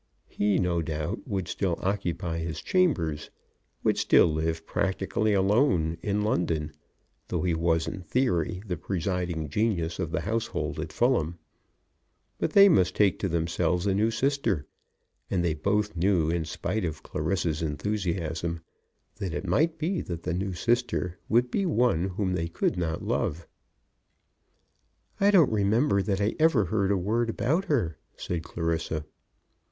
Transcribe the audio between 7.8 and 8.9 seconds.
in theory the